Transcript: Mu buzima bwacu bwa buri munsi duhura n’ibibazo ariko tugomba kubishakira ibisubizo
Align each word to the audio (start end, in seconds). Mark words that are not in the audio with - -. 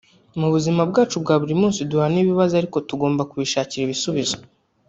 Mu 0.39 0.47
buzima 0.53 0.81
bwacu 0.89 1.15
bwa 1.23 1.35
buri 1.41 1.55
munsi 1.61 1.79
duhura 1.89 2.07
n’ibibazo 2.13 2.53
ariko 2.57 2.77
tugomba 2.89 3.27
kubishakira 3.29 3.83
ibisubizo 3.85 4.37